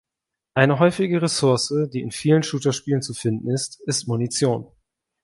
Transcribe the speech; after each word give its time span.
Eine 0.55 0.79
häufige 0.79 1.21
Ressource, 1.21 1.71
die 1.93 2.01
in 2.01 2.09
vielen 2.09 2.41
Shooter-Spielen 2.41 3.03
zu 3.03 3.13
finden 3.13 3.51
ist, 3.51 3.79
ist 3.81 4.07
Munition. 4.07 4.65